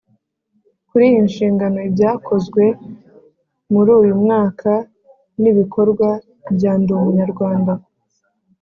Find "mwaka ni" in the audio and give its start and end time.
4.23-5.47